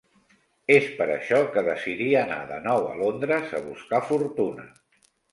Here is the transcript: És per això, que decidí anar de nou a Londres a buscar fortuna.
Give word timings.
És 0.75 0.85
per 1.01 1.05
això, 1.15 1.41
que 1.57 1.63
decidí 1.67 2.07
anar 2.21 2.37
de 2.51 2.57
nou 2.67 2.87
a 2.93 2.95
Londres 3.01 3.53
a 3.59 3.61
buscar 3.67 3.99
fortuna. 4.13 4.65